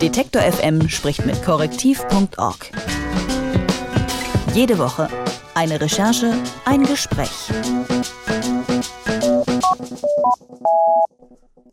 Detektor 0.00 0.42
FM 0.42 0.88
spricht 0.88 1.26
mit 1.26 1.42
korrektiv.org. 1.42 2.70
Jede 4.54 4.78
Woche 4.78 5.08
eine 5.56 5.80
Recherche, 5.80 6.34
ein 6.64 6.84
Gespräch. 6.84 7.50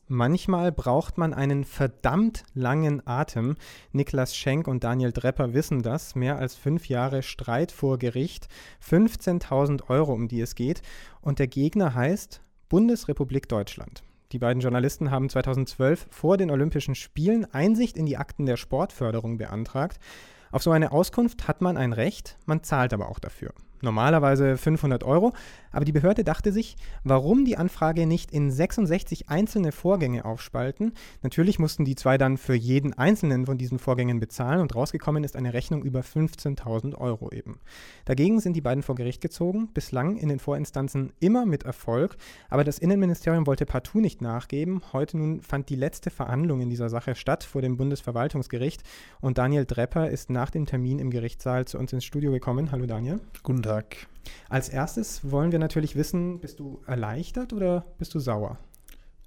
Manchmal 0.08 0.72
braucht 0.72 1.20
man 1.20 1.36
einen 1.36 1.66
verdammt 1.66 2.46
langen 2.56 3.06
Atem. 3.06 3.58
Niklas 3.92 4.35
Schenk 4.35 4.67
und 4.67 4.83
Daniel 4.83 5.12
Drepper 5.12 5.53
wissen 5.53 5.83
das. 5.83 6.15
Mehr 6.15 6.39
als 6.39 6.55
fünf 6.55 6.89
Jahre 6.89 7.21
Streit 7.21 7.71
vor 7.71 7.99
Gericht, 7.99 8.47
15.000 8.83 9.87
Euro, 9.89 10.13
um 10.13 10.28
die 10.28 10.42
es 10.42 10.55
geht. 10.55 10.81
Und 11.21 11.37
der 11.37 11.47
Gegner 11.47 11.94
heißt 11.94 12.42
Bundesrepublik 12.69 13.47
Deutschland. 13.47 14.01
Die 14.31 14.39
beiden 14.39 14.62
Journalisten 14.62 15.12
haben 15.12 15.29
2012 15.29 16.07
vor 16.09 16.38
den 16.38 16.52
Olympischen 16.52 16.95
Spielen 16.95 17.45
Einsicht 17.53 17.97
in 17.97 18.05
die 18.05 18.17
Akten 18.17 18.45
der 18.45 18.57
Sportförderung 18.57 19.38
beantragt. 19.38 19.99
Auf 20.52 20.63
so 20.63 20.71
eine 20.71 20.91
Auskunft 20.91 21.47
hat 21.47 21.61
man 21.61 21.77
ein 21.77 21.93
Recht, 21.93 22.38
man 22.45 22.63
zahlt 22.63 22.93
aber 22.93 23.09
auch 23.09 23.19
dafür 23.19 23.53
normalerweise 23.85 24.57
500 24.57 25.05
Euro. 25.05 25.31
Aber 25.75 25.84
die 25.84 25.91
Behörde 25.91 26.23
dachte 26.23 26.53
sich, 26.53 26.77
warum 27.03 27.43
die 27.43 27.57
Anfrage 27.57 28.07
nicht 28.07 28.31
in 28.31 28.49
66 28.49 29.27
einzelne 29.27 29.73
Vorgänge 29.73 30.23
aufspalten. 30.23 30.93
Natürlich 31.21 31.59
mussten 31.59 31.83
die 31.83 31.95
zwei 31.95 32.17
dann 32.17 32.38
für 32.38 32.55
jeden 32.55 32.93
einzelnen 32.93 33.45
von 33.45 33.57
diesen 33.57 33.77
Vorgängen 33.77 34.21
bezahlen 34.21 34.61
und 34.61 34.73
rausgekommen 34.73 35.25
ist 35.25 35.35
eine 35.35 35.53
Rechnung 35.53 35.83
über 35.83 35.99
15.000 35.99 36.95
Euro 36.95 37.30
eben. 37.33 37.59
Dagegen 38.05 38.39
sind 38.39 38.53
die 38.53 38.61
beiden 38.61 38.83
vor 38.83 38.95
Gericht 38.95 39.19
gezogen, 39.19 39.67
bislang 39.73 40.16
in 40.16 40.30
den 40.30 40.39
Vorinstanzen 40.39 41.11
immer 41.19 41.45
mit 41.45 41.63
Erfolg. 41.63 42.16
Aber 42.49 42.63
das 42.63 42.80
Innenministerium 42.80 43.45
wollte 43.45 43.66
partout 43.66 43.99
nicht 43.99 44.21
nachgeben. 44.21 44.81
Heute 44.94 45.17
nun 45.17 45.41
fand 45.41 45.67
die 45.67 45.75
letzte 45.75 46.09
Verhandlung 46.09 46.61
in 46.61 46.69
dieser 46.69 46.88
Sache 46.88 47.16
statt 47.16 47.44
vor 47.44 47.61
dem 47.61 47.75
Bundesverwaltungsgericht 47.75 48.81
und 49.19 49.38
Daniel 49.38 49.66
Drepper 49.66 50.09
ist 50.09 50.30
nach 50.30 50.52
dem 50.52 50.66
Termin 50.66 51.00
im 51.00 51.11
Gerichtssaal 51.11 51.66
zu 51.66 51.78
uns 51.78 51.91
ins 51.91 52.05
Studio 52.05 52.31
gekommen. 52.31 52.72
Hallo 52.72 52.85
Daniel. 52.85 53.19
Guten 53.44 53.61
Tag. 53.61 54.07
Als 54.50 54.70
erstes 54.70 55.30
wollen 55.30 55.52
wir 55.52 55.59
natürlich 55.59 55.95
wissen, 55.95 56.40
bist 56.40 56.59
du 56.59 56.81
erleichtert 56.86 57.54
oder 57.54 57.86
bist 57.98 58.14
du 58.14 58.20
sauer? 58.20 58.58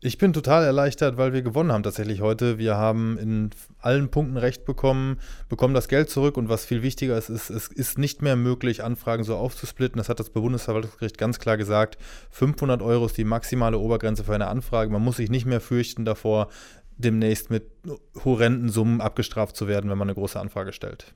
Ich 0.01 0.17
bin 0.17 0.33
total 0.33 0.65
erleichtert, 0.65 1.17
weil 1.17 1.33
wir 1.33 1.43
gewonnen 1.43 1.73
haben 1.73 1.83
tatsächlich 1.83 2.21
heute. 2.21 2.57
Wir 2.57 2.77
haben 2.77 3.19
in 3.19 3.51
allen 3.81 4.11
Punkten 4.11 4.37
Recht 4.37 4.65
bekommen, 4.65 5.19
bekommen 5.49 5.75
das 5.75 5.89
Geld 5.89 6.09
zurück 6.09 6.37
und 6.37 6.49
was 6.49 6.65
viel 6.65 6.85
wichtiger 6.85 7.19
ist, 7.19 7.31
ist, 7.31 7.51
es 7.51 7.67
ist 7.67 7.99
nicht 7.99 8.23
mehr 8.23 8.37
möglich, 8.37 8.85
Anfragen 8.85 9.25
so 9.25 9.35
aufzusplitten. 9.35 9.99
Das 9.99 10.09
hat 10.09 10.21
das 10.21 10.31
Bundesverwaltungsgericht 10.31 11.19
ganz 11.19 11.41
klar 11.41 11.57
gesagt. 11.57 11.99
500 12.31 12.81
Euro 12.81 13.07
ist 13.07 13.19
die 13.19 13.25
maximale 13.25 13.79
Obergrenze 13.79 14.23
für 14.23 14.35
eine 14.37 14.47
Anfrage. 14.47 14.93
Man 14.93 15.03
muss 15.03 15.17
sich 15.17 15.31
nicht 15.31 15.47
mehr 15.47 15.61
fürchten 15.61 16.05
davor, 16.05 16.47
demnächst 16.97 17.51
mit 17.51 17.65
horrenden 18.25 18.69
Summen 18.69 19.01
abgestraft 19.01 19.57
zu 19.57 19.67
werden, 19.67 19.91
wenn 19.91 19.99
man 19.99 20.09
eine 20.09 20.15
große 20.15 20.39
Anfrage 20.39 20.73
stellt. 20.73 21.13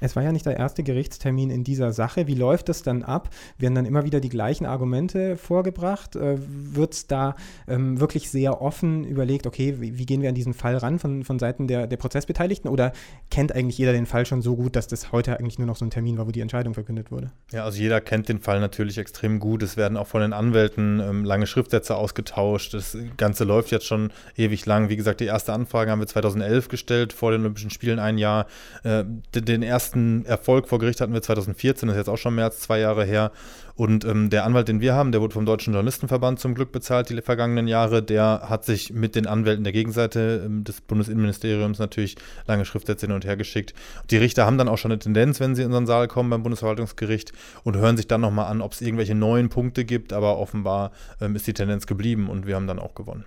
Es 0.00 0.16
war 0.16 0.22
ja 0.22 0.32
nicht 0.32 0.46
der 0.46 0.56
erste 0.56 0.82
Gerichtstermin 0.82 1.50
in 1.50 1.64
dieser 1.64 1.92
Sache. 1.92 2.26
Wie 2.26 2.34
läuft 2.34 2.68
das 2.68 2.82
dann 2.82 3.02
ab? 3.02 3.30
Werden 3.58 3.74
dann 3.74 3.84
immer 3.84 4.04
wieder 4.04 4.20
die 4.20 4.28
gleichen 4.28 4.66
Argumente 4.66 5.36
vorgebracht? 5.36 6.16
Äh, 6.16 6.38
Wird 6.38 6.94
es 6.94 7.06
da 7.06 7.36
ähm, 7.68 8.00
wirklich 8.00 8.30
sehr 8.30 8.62
offen 8.62 9.04
überlegt, 9.04 9.46
okay, 9.46 9.76
wie, 9.78 9.98
wie, 9.98 10.06
gehen 10.06 10.22
wir 10.22 10.28
an 10.28 10.34
diesen 10.34 10.54
Fall 10.54 10.76
ran 10.76 10.98
von, 10.98 11.24
von 11.24 11.38
Seiten 11.38 11.66
der, 11.68 11.86
der 11.86 11.96
Prozessbeteiligten? 11.96 12.70
Oder 12.70 12.92
kennt 13.30 13.54
eigentlich 13.54 13.78
jeder 13.78 13.92
den 13.92 14.06
Fall 14.06 14.26
schon 14.26 14.42
so 14.42 14.56
gut, 14.56 14.76
dass 14.76 14.86
das 14.86 15.12
heute 15.12 15.38
eigentlich 15.38 15.58
nur 15.58 15.66
noch 15.66 15.76
so 15.76 15.84
ein 15.84 15.90
Termin 15.90 16.18
war, 16.18 16.26
wo 16.26 16.30
die 16.30 16.40
Entscheidung 16.40 16.74
verkündet 16.74 17.10
wurde? 17.10 17.30
Ja, 17.52 17.64
also 17.64 17.78
jeder 17.78 18.00
kennt 18.00 18.28
den 18.28 18.40
Fall 18.40 18.60
natürlich 18.60 18.98
extrem 18.98 19.38
gut. 19.38 19.62
Es 19.62 19.76
werden 19.76 19.96
auch 19.96 20.06
von 20.06 20.20
den 20.22 20.32
Anwälten 20.32 21.00
ähm, 21.00 21.24
lange 21.24 21.46
Schriftsätze 21.46 21.96
ausgetauscht. 21.96 22.74
Das 22.74 22.96
Ganze 23.16 23.44
läuft 23.44 23.70
jetzt 23.70 23.86
schon 23.86 24.12
ewig 24.36 24.64
lang. 24.66 24.88
Wie 24.88 24.96
gesagt, 24.96 25.20
die 25.20 25.26
erste 25.26 25.52
Anfrage 25.52 25.90
haben 25.90 26.00
wir 26.00 26.06
2011 26.06 26.68
gestellt, 26.68 27.12
vor 27.12 27.32
den 27.32 27.42
Olympischen 27.42 27.70
Spielen 27.70 27.98
ein 27.98 28.18
Jahr. 28.18 28.46
Äh, 28.82 29.04
den 29.34 29.62
ersten 29.62 29.89
ersten 29.90 30.24
Erfolg 30.24 30.68
vor 30.68 30.78
Gericht 30.78 31.00
hatten 31.00 31.12
wir 31.12 31.22
2014, 31.22 31.88
das 31.88 31.96
ist 31.96 32.00
jetzt 32.00 32.08
auch 32.08 32.16
schon 32.16 32.36
mehr 32.36 32.44
als 32.44 32.60
zwei 32.60 32.78
Jahre 32.78 33.04
her. 33.04 33.32
Und 33.74 34.04
ähm, 34.04 34.30
der 34.30 34.44
Anwalt, 34.44 34.68
den 34.68 34.80
wir 34.80 34.94
haben, 34.94 35.10
der 35.10 35.20
wurde 35.20 35.34
vom 35.34 35.46
Deutschen 35.46 35.72
Journalistenverband 35.72 36.38
zum 36.38 36.54
Glück 36.54 36.70
bezahlt 36.70 37.08
die 37.08 37.20
vergangenen 37.22 37.66
Jahre, 37.66 38.02
der 38.02 38.42
hat 38.48 38.64
sich 38.64 38.92
mit 38.92 39.16
den 39.16 39.26
Anwälten 39.26 39.64
der 39.64 39.72
Gegenseite 39.72 40.42
ähm, 40.44 40.62
des 40.62 40.80
Bundesinnenministeriums 40.80 41.78
natürlich 41.80 42.16
lange 42.46 42.64
Schriftsätze 42.64 43.06
hin 43.06 43.14
und 43.14 43.24
her 43.24 43.36
geschickt. 43.36 43.74
Die 44.10 44.16
Richter 44.16 44.46
haben 44.46 44.58
dann 44.58 44.68
auch 44.68 44.78
schon 44.78 44.92
eine 44.92 44.98
Tendenz, 45.00 45.40
wenn 45.40 45.56
sie 45.56 45.62
in 45.62 45.68
unseren 45.68 45.86
Saal 45.86 46.08
kommen 46.08 46.30
beim 46.30 46.42
Bundesverwaltungsgericht 46.42 47.32
und 47.64 47.76
hören 47.76 47.96
sich 47.96 48.06
dann 48.06 48.20
nochmal 48.20 48.46
an, 48.46 48.60
ob 48.60 48.72
es 48.72 48.82
irgendwelche 48.82 49.14
neuen 49.14 49.48
Punkte 49.48 49.84
gibt, 49.84 50.12
aber 50.12 50.38
offenbar 50.38 50.92
ähm, 51.20 51.34
ist 51.34 51.46
die 51.46 51.54
Tendenz 51.54 51.86
geblieben 51.86 52.28
und 52.28 52.46
wir 52.46 52.54
haben 52.54 52.66
dann 52.68 52.78
auch 52.78 52.94
gewonnen. 52.94 53.24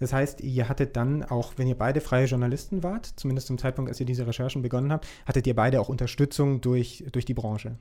Das 0.00 0.12
heißt, 0.12 0.40
ihr 0.40 0.68
hattet 0.68 0.96
dann 0.96 1.22
auch, 1.22 1.52
wenn 1.56 1.68
ihr 1.68 1.76
beide 1.76 2.00
freie 2.00 2.26
Journalisten 2.26 2.82
wart, 2.82 3.06
zumindest 3.16 3.46
zum 3.46 3.58
Zeitpunkt, 3.58 3.88
als 3.90 4.00
ihr 4.00 4.06
diese 4.06 4.26
Recherchen 4.26 4.62
begonnen 4.62 4.92
habt, 4.92 5.06
hattet 5.26 5.46
ihr 5.46 5.54
beide 5.54 5.80
auch 5.80 5.88
Unterstützung 5.88 6.60
durch, 6.60 7.04
durch 7.12 7.24
die 7.24 7.34
Branche. 7.34 7.76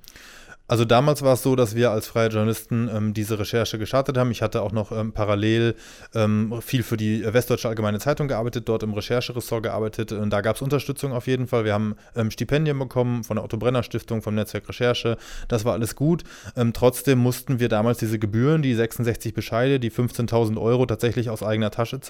Also 0.70 0.86
damals 0.86 1.24
war 1.24 1.34
es 1.34 1.42
so, 1.42 1.56
dass 1.56 1.76
wir 1.76 1.90
als 1.90 2.08
freie 2.08 2.30
Journalisten 2.30 2.92
ähm, 2.94 3.14
diese 3.16 3.40
Recherche 3.40 3.80
gestartet 3.80 4.18
haben. 4.20 4.30
Ich 4.30 4.44
hatte 4.44 4.62
auch 4.62 4.72
noch 4.72 4.92
ähm, 4.92 5.14
parallel 5.14 5.74
ähm, 6.14 6.62
viel 6.62 6.84
für 6.84 6.96
die 6.96 7.24
Westdeutsche 7.26 7.68
Allgemeine 7.68 7.98
Zeitung 7.98 8.28
gearbeitet, 8.28 8.70
dort 8.70 8.84
im 8.84 8.94
Rechercheressort 8.94 9.64
gearbeitet. 9.64 10.12
Und 10.12 10.30
da 10.30 10.42
gab 10.42 10.58
es 10.58 10.62
Unterstützung 10.62 11.12
auf 11.12 11.26
jeden 11.26 11.48
Fall. 11.48 11.66
Wir 11.66 11.74
haben 11.74 11.96
ähm, 12.16 12.30
Stipendien 12.30 12.78
bekommen 12.78 13.24
von 13.24 13.38
der 13.38 13.44
Otto 13.44 13.58
Brenner 13.58 13.82
Stiftung, 13.82 14.22
vom 14.22 14.36
Netzwerk 14.36 14.70
Recherche. 14.70 15.18
Das 15.48 15.66
war 15.66 15.74
alles 15.74 15.96
gut. 15.96 16.24
Ähm, 16.56 16.72
trotzdem 16.72 17.18
mussten 17.18 17.60
wir 17.60 17.68
damals 17.68 17.98
diese 17.98 18.20
Gebühren, 18.20 18.62
die 18.62 18.76
66 18.76 19.34
Bescheide, 19.34 19.80
die 19.80 19.92
15.000 19.92 20.62
Euro 20.62 20.86
tatsächlich 20.86 21.32
aus 21.32 21.42
eigener 21.42 21.72
Tasche 21.72 22.00
zahlen. 22.00 22.09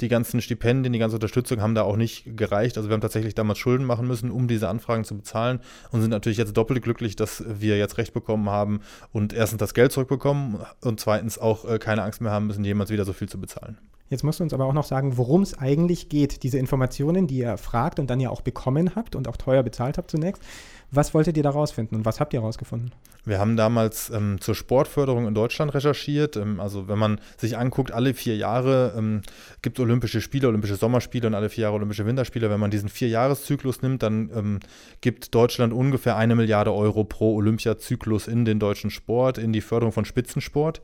Die 0.00 0.08
ganzen 0.08 0.40
Stipendien, 0.40 0.92
die 0.92 0.98
ganze 0.98 1.16
Unterstützung 1.16 1.60
haben 1.60 1.74
da 1.74 1.82
auch 1.82 1.96
nicht 1.96 2.36
gereicht. 2.36 2.76
Also 2.76 2.88
wir 2.88 2.94
haben 2.94 3.00
tatsächlich 3.00 3.34
damals 3.34 3.58
Schulden 3.58 3.84
machen 3.84 4.06
müssen, 4.06 4.30
um 4.30 4.48
diese 4.48 4.68
Anfragen 4.68 5.04
zu 5.04 5.16
bezahlen 5.16 5.60
und 5.90 6.00
sind 6.00 6.10
natürlich 6.10 6.38
jetzt 6.38 6.56
doppelt 6.56 6.82
glücklich, 6.82 7.16
dass 7.16 7.44
wir 7.46 7.78
jetzt 7.78 7.98
Recht 7.98 8.12
bekommen 8.12 8.50
haben 8.50 8.80
und 9.12 9.32
erstens 9.32 9.58
das 9.58 9.74
Geld 9.74 9.92
zurückbekommen 9.92 10.58
und 10.80 11.00
zweitens 11.00 11.38
auch 11.38 11.64
äh, 11.64 11.78
keine 11.78 12.02
Angst 12.02 12.20
mehr 12.20 12.32
haben 12.32 12.46
müssen, 12.46 12.64
jemals 12.64 12.90
wieder 12.90 13.04
so 13.04 13.12
viel 13.12 13.28
zu 13.28 13.40
bezahlen. 13.40 13.78
Jetzt 14.08 14.22
musst 14.22 14.40
du 14.40 14.44
uns 14.44 14.54
aber 14.54 14.66
auch 14.66 14.72
noch 14.72 14.84
sagen, 14.84 15.16
worum 15.16 15.42
es 15.42 15.58
eigentlich 15.58 16.08
geht. 16.08 16.42
Diese 16.42 16.58
Informationen, 16.58 17.26
die 17.26 17.38
ihr 17.38 17.56
fragt 17.56 17.98
und 17.98 18.08
dann 18.08 18.20
ja 18.20 18.30
auch 18.30 18.40
bekommen 18.40 18.94
habt 18.94 19.16
und 19.16 19.28
auch 19.28 19.36
teuer 19.36 19.62
bezahlt 19.62 19.98
habt 19.98 20.10
zunächst. 20.10 20.42
Was 20.90 21.14
wolltet 21.14 21.36
ihr 21.36 21.42
da 21.42 21.50
rausfinden 21.50 21.98
und 21.98 22.04
was 22.04 22.20
habt 22.20 22.32
ihr 22.32 22.40
rausgefunden? 22.40 22.92
Wir 23.24 23.40
haben 23.40 23.56
damals 23.56 24.08
ähm, 24.10 24.40
zur 24.40 24.54
Sportförderung 24.54 25.26
in 25.26 25.34
Deutschland 25.34 25.74
recherchiert. 25.74 26.36
Ähm, 26.36 26.60
also 26.60 26.86
wenn 26.86 26.98
man 26.98 27.20
sich 27.36 27.58
anguckt, 27.58 27.90
alle 27.90 28.14
vier 28.14 28.36
Jahre 28.36 28.94
ähm, 28.96 29.22
gibt 29.62 29.78
es 29.78 29.82
Olympische 29.82 30.20
Spiele, 30.20 30.46
Olympische 30.46 30.76
Sommerspiele 30.76 31.26
und 31.26 31.34
alle 31.34 31.48
vier 31.48 31.62
Jahre 31.62 31.74
Olympische 31.74 32.06
Winterspiele. 32.06 32.48
Wenn 32.50 32.60
man 32.60 32.70
diesen 32.70 32.88
Vierjahreszyklus 32.88 33.82
nimmt, 33.82 34.04
dann 34.04 34.30
ähm, 34.32 34.60
gibt 35.00 35.34
Deutschland 35.34 35.72
ungefähr 35.72 36.16
eine 36.16 36.36
Milliarde 36.36 36.72
Euro 36.72 37.02
pro 37.02 37.34
Olympiazyklus 37.34 38.28
in 38.28 38.44
den 38.44 38.60
deutschen 38.60 38.90
Sport, 38.90 39.38
in 39.38 39.52
die 39.52 39.60
Förderung 39.60 39.92
von 39.92 40.04
Spitzensport. 40.04 40.80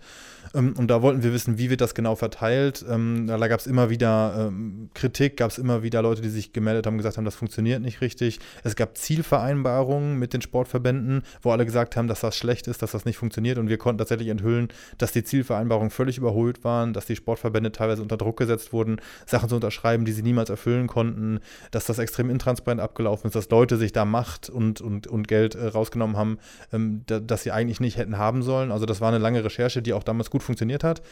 Ähm, 0.52 0.74
und 0.76 0.88
da 0.88 1.00
wollten 1.00 1.22
wir 1.22 1.32
wissen, 1.32 1.58
wie 1.58 1.70
wird 1.70 1.80
das 1.80 1.94
genau 1.94 2.16
verteilt. 2.16 2.84
Ähm, 2.88 3.11
da 3.26 3.48
gab 3.48 3.60
es 3.60 3.66
immer 3.66 3.90
wieder 3.90 4.52
Kritik, 4.94 5.36
gab 5.36 5.50
es 5.50 5.58
immer 5.58 5.82
wieder 5.82 6.02
Leute, 6.02 6.22
die 6.22 6.28
sich 6.28 6.52
gemeldet 6.52 6.86
haben, 6.86 6.96
gesagt 6.96 7.16
haben, 7.16 7.24
das 7.24 7.34
funktioniert 7.34 7.82
nicht 7.82 8.00
richtig. 8.00 8.40
Es 8.64 8.76
gab 8.76 8.96
Zielvereinbarungen 8.96 10.18
mit 10.18 10.32
den 10.32 10.42
Sportverbänden, 10.42 11.22
wo 11.42 11.50
alle 11.50 11.64
gesagt 11.64 11.96
haben, 11.96 12.08
dass 12.08 12.20
das 12.20 12.36
schlecht 12.36 12.68
ist, 12.68 12.82
dass 12.82 12.92
das 12.92 13.04
nicht 13.04 13.16
funktioniert. 13.16 13.58
Und 13.58 13.68
wir 13.68 13.78
konnten 13.78 13.98
tatsächlich 13.98 14.28
enthüllen, 14.28 14.68
dass 14.98 15.12
die 15.12 15.24
Zielvereinbarungen 15.24 15.90
völlig 15.90 16.18
überholt 16.18 16.64
waren, 16.64 16.92
dass 16.92 17.06
die 17.06 17.16
Sportverbände 17.16 17.72
teilweise 17.72 18.02
unter 18.02 18.16
Druck 18.16 18.36
gesetzt 18.36 18.72
wurden, 18.72 19.00
Sachen 19.26 19.48
zu 19.48 19.56
unterschreiben, 19.56 20.04
die 20.04 20.12
sie 20.12 20.22
niemals 20.22 20.50
erfüllen 20.50 20.86
konnten, 20.86 21.40
dass 21.70 21.86
das 21.86 21.98
extrem 21.98 22.30
intransparent 22.30 22.80
abgelaufen 22.80 23.28
ist, 23.28 23.36
dass 23.36 23.50
Leute 23.50 23.76
sich 23.76 23.92
da 23.92 24.04
Macht 24.04 24.50
und, 24.50 24.80
und, 24.80 25.06
und 25.06 25.28
Geld 25.28 25.54
äh, 25.54 25.66
rausgenommen 25.66 26.16
haben, 26.16 26.38
ähm, 26.72 27.02
da, 27.06 27.20
das 27.20 27.42
sie 27.42 27.52
eigentlich 27.52 27.80
nicht 27.80 27.96
hätten 27.96 28.18
haben 28.18 28.42
sollen. 28.42 28.70
Also 28.72 28.86
das 28.86 29.00
war 29.00 29.08
eine 29.08 29.18
lange 29.18 29.44
Recherche, 29.44 29.82
die 29.82 29.92
auch 29.92 30.02
damals 30.02 30.30
gut 30.30 30.42
funktioniert 30.42 30.84
hat 30.84 31.02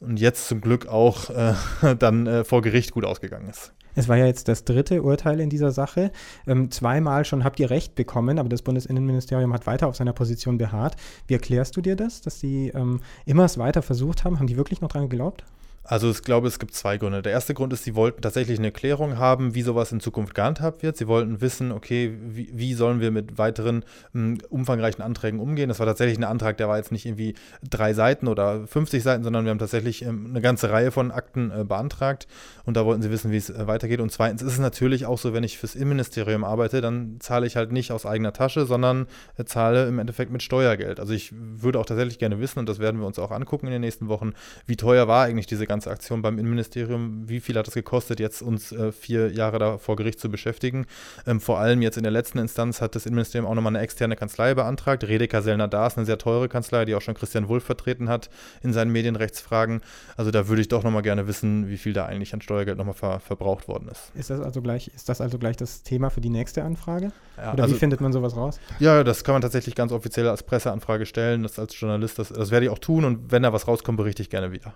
und 0.00 0.18
jetzt 0.18 0.48
zum 0.48 0.60
Glück 0.60 0.86
auch 0.86 1.30
äh, 1.30 1.54
dann 1.98 2.26
äh, 2.26 2.44
vor 2.44 2.62
Gericht 2.62 2.92
gut 2.92 3.04
ausgegangen 3.04 3.48
ist. 3.48 3.72
Es 3.94 4.08
war 4.08 4.16
ja 4.16 4.26
jetzt 4.26 4.46
das 4.46 4.62
dritte 4.62 5.02
Urteil 5.02 5.40
in 5.40 5.50
dieser 5.50 5.72
Sache. 5.72 6.12
Ähm, 6.46 6.70
zweimal 6.70 7.24
schon 7.24 7.42
habt 7.42 7.58
ihr 7.58 7.68
Recht 7.68 7.96
bekommen, 7.96 8.38
aber 8.38 8.48
das 8.48 8.62
Bundesinnenministerium 8.62 9.52
hat 9.52 9.66
weiter 9.66 9.88
auf 9.88 9.96
seiner 9.96 10.12
Position 10.12 10.56
beharrt. 10.56 10.94
Wie 11.26 11.34
erklärst 11.34 11.76
du 11.76 11.80
dir 11.80 11.96
das, 11.96 12.20
dass 12.20 12.38
sie 12.38 12.68
ähm, 12.68 13.00
immer 13.26 13.44
es 13.44 13.58
weiter 13.58 13.82
versucht 13.82 14.22
haben? 14.22 14.38
Haben 14.38 14.46
die 14.46 14.56
wirklich 14.56 14.80
noch 14.80 14.88
dran 14.88 15.08
geglaubt? 15.08 15.44
Also 15.88 16.10
ich 16.10 16.22
glaube, 16.22 16.48
es 16.48 16.58
gibt 16.58 16.74
zwei 16.74 16.98
Gründe. 16.98 17.22
Der 17.22 17.32
erste 17.32 17.54
Grund 17.54 17.72
ist, 17.72 17.84
sie 17.84 17.94
wollten 17.94 18.20
tatsächlich 18.20 18.58
eine 18.58 18.70
Klärung 18.70 19.16
haben, 19.16 19.54
wie 19.54 19.62
sowas 19.62 19.90
in 19.90 20.00
Zukunft 20.00 20.34
gehandhabt 20.34 20.82
wird. 20.82 20.98
Sie 20.98 21.08
wollten 21.08 21.40
wissen, 21.40 21.72
okay, 21.72 22.14
wie, 22.20 22.50
wie 22.52 22.74
sollen 22.74 23.00
wir 23.00 23.10
mit 23.10 23.38
weiteren 23.38 23.84
um, 24.12 24.36
umfangreichen 24.50 25.02
Anträgen 25.02 25.40
umgehen. 25.40 25.70
Das 25.70 25.78
war 25.78 25.86
tatsächlich 25.86 26.18
ein 26.18 26.24
Antrag, 26.24 26.58
der 26.58 26.68
war 26.68 26.76
jetzt 26.76 26.92
nicht 26.92 27.06
irgendwie 27.06 27.36
drei 27.68 27.94
Seiten 27.94 28.28
oder 28.28 28.66
50 28.66 29.02
Seiten, 29.02 29.24
sondern 29.24 29.46
wir 29.46 29.50
haben 29.50 29.58
tatsächlich 29.58 30.04
ähm, 30.04 30.26
eine 30.28 30.42
ganze 30.42 30.70
Reihe 30.70 30.90
von 30.90 31.10
Akten 31.10 31.50
äh, 31.50 31.64
beantragt 31.64 32.28
und 32.64 32.76
da 32.76 32.84
wollten 32.84 33.00
sie 33.00 33.10
wissen, 33.10 33.30
wie 33.30 33.38
es 33.38 33.48
äh, 33.48 33.66
weitergeht. 33.66 34.00
Und 34.00 34.12
zweitens 34.12 34.42
ist 34.42 34.52
es 34.52 34.58
natürlich 34.58 35.06
auch 35.06 35.16
so, 35.16 35.32
wenn 35.32 35.42
ich 35.42 35.56
fürs 35.56 35.74
Innenministerium 35.74 36.44
arbeite, 36.44 36.82
dann 36.82 37.16
zahle 37.18 37.46
ich 37.46 37.56
halt 37.56 37.72
nicht 37.72 37.92
aus 37.92 38.04
eigener 38.04 38.34
Tasche, 38.34 38.66
sondern 38.66 39.06
äh, 39.38 39.44
zahle 39.44 39.88
im 39.88 39.98
Endeffekt 39.98 40.30
mit 40.30 40.42
Steuergeld. 40.42 41.00
Also 41.00 41.14
ich 41.14 41.32
würde 41.34 41.78
auch 41.78 41.86
tatsächlich 41.86 42.18
gerne 42.18 42.40
wissen, 42.40 42.58
und 42.58 42.68
das 42.68 42.78
werden 42.78 43.00
wir 43.00 43.06
uns 43.06 43.18
auch 43.18 43.30
angucken 43.30 43.68
in 43.68 43.72
den 43.72 43.80
nächsten 43.80 44.08
Wochen, 44.08 44.34
wie 44.66 44.76
teuer 44.76 45.08
war 45.08 45.24
eigentlich 45.24 45.46
diese 45.46 45.66
ganze 45.66 45.77
ganze 45.78 45.90
Aktion 45.92 46.22
beim 46.22 46.38
Innenministerium. 46.38 47.28
Wie 47.28 47.38
viel 47.38 47.56
hat 47.56 47.68
es 47.68 47.74
gekostet, 47.74 48.18
jetzt 48.18 48.42
uns 48.42 48.72
äh, 48.72 48.90
vier 48.90 49.32
Jahre 49.32 49.60
da 49.60 49.78
vor 49.78 49.94
Gericht 49.94 50.18
zu 50.18 50.28
beschäftigen? 50.28 50.86
Ähm, 51.24 51.40
vor 51.40 51.60
allem 51.60 51.82
jetzt 51.82 51.96
in 51.96 52.02
der 52.02 52.10
letzten 52.10 52.38
Instanz 52.38 52.80
hat 52.80 52.96
das 52.96 53.06
Innenministerium 53.06 53.48
auch 53.48 53.54
nochmal 53.54 53.76
eine 53.76 53.84
externe 53.84 54.16
Kanzlei 54.16 54.54
beantragt. 54.54 55.04
Redeker 55.04 55.40
Sellner 55.40 55.68
Daas, 55.68 55.96
eine 55.96 56.04
sehr 56.04 56.18
teure 56.18 56.48
Kanzlei, 56.48 56.84
die 56.84 56.96
auch 56.96 57.00
schon 57.00 57.14
Christian 57.14 57.48
Wulff 57.48 57.62
vertreten 57.62 58.08
hat 58.08 58.28
in 58.60 58.72
seinen 58.72 58.90
Medienrechtsfragen. 58.90 59.82
Also 60.16 60.32
da 60.32 60.48
würde 60.48 60.62
ich 60.62 60.68
doch 60.68 60.82
nochmal 60.82 61.02
gerne 61.02 61.28
wissen, 61.28 61.68
wie 61.68 61.76
viel 61.76 61.92
da 61.92 62.06
eigentlich 62.06 62.34
an 62.34 62.40
Steuergeld 62.40 62.76
nochmal 62.76 62.94
ver 62.94 63.20
verbraucht 63.20 63.68
worden 63.68 63.88
ist. 63.88 64.10
Ist 64.14 64.30
das 64.30 64.40
also 64.40 64.60
gleich, 64.60 64.88
ist 64.88 65.08
das 65.08 65.20
also 65.20 65.38
gleich 65.38 65.56
das 65.56 65.84
Thema 65.84 66.10
für 66.10 66.20
die 66.20 66.30
nächste 66.30 66.64
Anfrage? 66.64 67.12
Ja, 67.36 67.52
Oder 67.52 67.62
also, 67.62 67.74
wie 67.76 67.78
findet 67.78 68.00
man 68.00 68.12
sowas 68.12 68.34
raus? 68.34 68.58
Ja, 68.80 69.04
das 69.04 69.22
kann 69.22 69.34
man 69.34 69.42
tatsächlich 69.42 69.76
ganz 69.76 69.92
offiziell 69.92 70.26
als 70.26 70.42
Presseanfrage 70.42 71.06
stellen, 71.06 71.44
das 71.44 71.58
als 71.60 71.78
Journalist, 71.78 72.18
das, 72.18 72.30
das 72.30 72.50
werde 72.50 72.66
ich 72.66 72.72
auch 72.72 72.80
tun 72.80 73.04
und 73.04 73.30
wenn 73.30 73.44
da 73.44 73.52
was 73.52 73.68
rauskommt, 73.68 73.96
berichte 73.96 74.22
ich 74.22 74.30
gerne 74.30 74.50
wieder. 74.50 74.74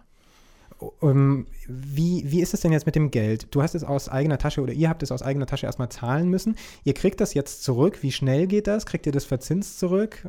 Um, 1.01 1.11
ähm, 1.11 1.47
wie, 1.69 2.25
wie 2.27 2.41
ist 2.41 2.55
es 2.55 2.61
denn 2.61 2.73
jetzt 2.73 2.87
mit 2.87 2.95
dem 2.95 3.11
Geld? 3.11 3.47
Du 3.55 3.63
hast 3.63 3.75
es 3.75 3.85
aus 3.85 4.09
eigener 4.09 4.39
Tasche 4.39 4.61
oder 4.61 4.73
ihr 4.73 4.89
habt 4.89 5.03
es 5.03 5.13
aus 5.13 5.23
eigener 5.23 5.47
Tasche 5.47 5.67
erstmal 5.67 5.89
zahlen 5.89 6.29
müssen. 6.29 6.57
Ihr 6.85 6.95
kriegt 6.95 7.21
das 7.21 7.35
jetzt 7.35 7.63
zurück. 7.63 8.03
Wie 8.03 8.13
schnell 8.13 8.47
geht 8.47 8.67
das? 8.67 8.87
Kriegt 8.87 9.07
ihr 9.07 9.13
das 9.13 9.25
verzinst 9.25 9.79
zurück? 9.79 10.27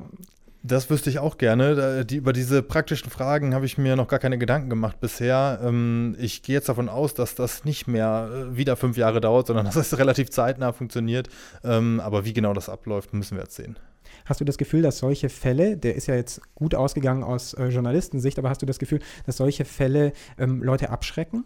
Das 0.66 0.90
wüsste 0.90 1.10
ich 1.10 1.20
auch 1.20 1.38
gerne. 1.38 2.06
Die, 2.06 2.16
über 2.16 2.32
diese 2.32 2.64
praktischen 2.64 3.10
Fragen 3.10 3.54
habe 3.54 3.66
ich 3.66 3.78
mir 3.78 3.98
noch 3.98 4.08
gar 4.08 4.20
keine 4.20 4.38
Gedanken 4.38 4.70
gemacht 4.70 5.02
bisher. 5.02 5.60
Ähm, 5.62 6.16
ich 6.18 6.42
gehe 6.42 6.56
jetzt 6.56 6.70
davon 6.70 6.88
aus, 6.88 7.14
dass 7.14 7.36
das 7.36 7.66
nicht 7.66 7.88
mehr 7.88 8.30
äh, 8.32 8.58
wieder 8.58 8.78
fünf 8.78 8.96
Jahre 8.96 9.20
dauert, 9.20 9.48
sondern 9.48 9.66
dass 9.74 9.76
es 9.76 9.98
relativ 9.98 10.30
zeitnah 10.30 10.72
funktioniert. 10.72 11.28
Ähm, 11.66 12.00
aber 12.00 12.24
wie 12.24 12.32
genau 12.32 12.54
das 12.54 12.70
abläuft, 12.70 13.14
müssen 13.14 13.36
wir 13.36 13.44
jetzt 13.44 13.56
sehen. 13.56 13.78
Hast 14.26 14.42
du 14.42 14.46
das 14.46 14.58
Gefühl, 14.58 14.82
dass 14.82 15.00
solche 15.00 15.30
Fälle, 15.30 15.78
der 15.78 15.96
ist 15.96 16.08
ja 16.08 16.16
jetzt 16.16 16.42
gut 16.56 16.76
ausgegangen 16.76 17.24
aus 17.24 17.54
äh, 17.54 17.68
Journalistensicht, 17.68 18.40
aber 18.40 18.50
hast 18.50 18.62
du 18.62 18.66
das 18.66 18.80
Gefühl, 18.80 19.00
dass 19.26 19.38
solche 19.38 19.66
Fälle 19.66 20.14
ähm, 20.38 20.64
Leute 20.64 20.90
abschrecken? 20.90 21.46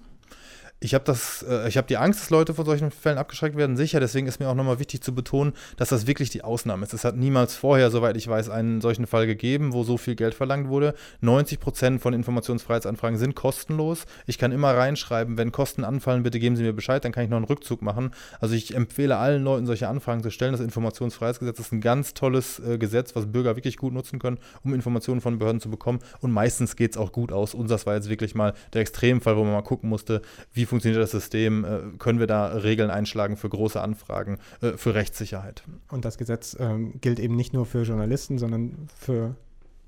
Ich 0.80 0.94
habe 0.94 1.04
das, 1.04 1.44
äh, 1.48 1.68
ich 1.68 1.76
habe 1.76 1.88
die 1.88 1.98
Angst, 1.98 2.22
dass 2.22 2.30
Leute 2.30 2.54
von 2.54 2.64
solchen 2.64 2.92
Fällen 2.92 3.18
abgeschreckt 3.18 3.58
werden, 3.58 3.78
sicher. 3.78 4.00
Deswegen 4.00 4.28
ist 4.28 4.40
mir 4.40 4.48
auch 4.48 4.54
nochmal 4.54 4.78
wichtig 4.78 5.02
zu 5.02 5.16
betonen, 5.16 5.54
dass 5.76 5.90
das 5.90 6.06
wirklich 6.06 6.30
die 6.30 6.44
Ausnahme 6.44 6.86
ist. 6.86 6.94
Es 6.94 7.04
hat 7.04 7.16
niemals 7.16 7.56
vorher, 7.56 7.90
soweit 7.90 8.16
ich 8.16 8.28
weiß, 8.28 8.50
einen 8.50 8.80
solchen 8.80 9.08
Fall 9.08 9.26
gegeben, 9.26 9.74
wo 9.74 9.84
so 9.84 9.98
viel 9.98 10.16
Geld 10.16 10.36
verlangt 10.36 10.70
wurde. 10.70 10.94
90 11.22 11.60
Prozent 11.60 12.02
von 12.02 12.14
Informationsfreiheitsanfragen 12.14 13.18
sind 13.18 13.34
kostenlos. 13.34 14.06
Ich 14.28 14.38
kann 14.38 14.52
immer 14.52 14.76
reinschreiben, 14.76 15.36
wenn 15.38 15.52
Kosten 15.52 15.84
anfallen, 15.84 16.22
bitte 16.22 16.40
geben 16.40 16.56
Sie 16.56 16.62
mir 16.62 16.74
Bescheid, 16.74 17.04
dann 17.04 17.12
kann 17.12 17.24
ich 17.24 17.30
noch 17.32 17.38
einen 17.38 17.46
Rückzug 17.46 17.82
machen. 17.82 18.12
Also 18.40 18.54
ich 18.54 18.76
empfehle 18.76 19.18
allen 19.18 19.44
Leuten, 19.44 19.66
solche 19.66 19.88
Anfragen 19.88 20.22
zu 20.22 20.30
stellen. 20.30 20.52
Das 20.52 20.62
Informationsfreiheitsgesetz 20.62 21.58
ist 21.58 21.72
ein 21.72 21.82
ganz 21.82 22.14
tolles 22.14 22.60
äh, 22.60 22.78
Gesetz, 22.78 23.16
was 23.16 23.26
Bürger 23.26 23.56
wirklich 23.56 23.78
gut 23.78 23.94
nutzen 23.94 24.20
können, 24.20 24.38
um 24.64 24.76
Informationen 24.76 25.22
von 25.22 25.40
Behörden 25.40 25.60
zu 25.60 25.72
bekommen. 25.72 26.00
Und 26.22 26.32
meistens 26.32 26.76
geht 26.76 26.92
es 26.92 26.98
auch 26.98 27.12
gut 27.12 27.32
aus. 27.32 27.56
Unseres 27.56 27.88
war 27.88 27.96
jetzt 27.96 28.10
wirklich 28.10 28.36
mal 28.36 28.54
der 28.74 28.82
Extremfall, 28.82 29.38
wo 29.38 29.44
man 29.44 29.54
mal 29.54 29.64
gucken 29.64 29.90
musste, 29.90 30.22
wie 30.54 30.67
funktioniert 30.68 31.02
das 31.02 31.12
System? 31.12 31.66
Äh, 31.66 31.98
können 31.98 32.20
wir 32.20 32.28
da 32.28 32.48
Regeln 32.48 32.90
einschlagen 32.90 33.38
für 33.38 33.50
große 33.50 33.82
Anfragen, 33.82 34.38
äh, 34.62 34.74
für 34.74 34.94
Rechtssicherheit? 34.94 35.64
Und 35.90 36.06
das 36.06 36.18
Gesetz 36.18 36.56
ähm, 36.60 36.94
gilt 37.02 37.20
eben 37.20 37.36
nicht 37.36 37.54
nur 37.54 37.66
für 37.66 37.84
Journalisten, 37.84 38.38
sondern 38.38 38.88
für 39.00 39.36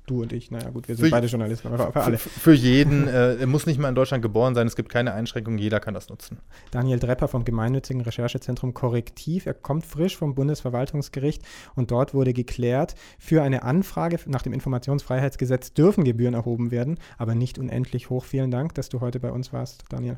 du 0.10 0.22
und 0.22 0.34
ich, 0.34 0.52
naja 0.52 0.70
gut, 0.70 0.88
wir 0.88 0.96
sind 0.96 1.06
für, 1.06 1.12
beide 1.12 1.28
Journalisten, 1.28 1.68
aber 1.68 1.92
für 1.92 2.02
alle. 2.02 2.18
Für, 2.18 2.30
für 2.30 2.54
jeden, 2.54 3.08
äh, 3.08 3.36
er 3.36 3.48
muss 3.48 3.66
nicht 3.66 3.80
mal 3.80 3.90
in 3.90 3.96
Deutschland 3.96 4.22
geboren 4.22 4.56
sein, 4.56 4.68
es 4.68 4.76
gibt 4.76 4.90
keine 4.90 5.14
Einschränkungen, 5.14 5.60
jeder 5.60 5.80
kann 5.80 5.94
das 5.94 6.10
nutzen. 6.10 6.40
Daniel 6.72 7.00
Drepper 7.00 7.28
vom 7.28 7.46
gemeinnützigen 7.46 8.02
Recherchezentrum 8.02 8.74
Korrektiv, 8.74 9.46
er 9.46 9.54
kommt 9.54 9.86
frisch 9.86 10.18
vom 10.18 10.36
Bundesverwaltungsgericht 10.36 11.44
und 11.76 11.92
dort 11.92 12.14
wurde 12.14 12.34
geklärt, 12.34 12.96
für 13.18 13.44
eine 13.44 13.64
Anfrage 13.64 14.20
nach 14.28 14.42
dem 14.42 14.54
Informationsfreiheitsgesetz 14.54 15.74
dürfen 15.74 16.04
Gebühren 16.04 16.34
erhoben 16.34 16.72
werden, 16.72 17.00
aber 17.18 17.36
nicht 17.36 17.60
unendlich 17.60 18.10
hoch. 18.10 18.26
Vielen 18.26 18.52
Dank, 18.52 18.74
dass 18.76 18.90
du 18.90 19.02
heute 19.02 19.20
bei 19.20 19.31
uns 19.31 19.54
warst, 19.54 19.86
Daniel. 19.90 20.18